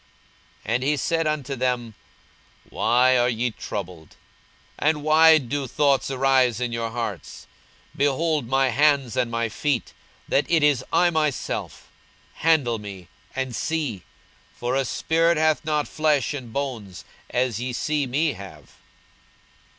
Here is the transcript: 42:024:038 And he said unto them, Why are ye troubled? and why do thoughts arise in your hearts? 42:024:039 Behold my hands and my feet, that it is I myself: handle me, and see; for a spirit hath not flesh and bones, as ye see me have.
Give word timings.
42:024:038 0.65 0.73
And 0.73 0.83
he 0.83 0.97
said 0.97 1.27
unto 1.27 1.55
them, 1.55 1.93
Why 2.71 3.19
are 3.19 3.29
ye 3.29 3.51
troubled? 3.51 4.15
and 4.79 5.03
why 5.03 5.37
do 5.37 5.67
thoughts 5.67 6.09
arise 6.09 6.59
in 6.59 6.71
your 6.71 6.89
hearts? 6.89 7.45
42:024:039 7.95 7.97
Behold 7.97 8.47
my 8.47 8.69
hands 8.69 9.15
and 9.15 9.29
my 9.29 9.47
feet, 9.47 9.93
that 10.27 10.49
it 10.49 10.63
is 10.63 10.83
I 10.91 11.11
myself: 11.11 11.87
handle 12.37 12.79
me, 12.79 13.09
and 13.35 13.55
see; 13.55 14.01
for 14.55 14.75
a 14.75 14.85
spirit 14.85 15.37
hath 15.37 15.63
not 15.63 15.87
flesh 15.87 16.33
and 16.33 16.51
bones, 16.51 17.05
as 17.29 17.59
ye 17.59 17.71
see 17.71 18.07
me 18.07 18.33
have. 18.33 18.77